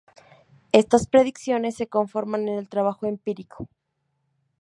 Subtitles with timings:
[0.71, 3.69] Estas predicciones se confirman en el trabajo empírico.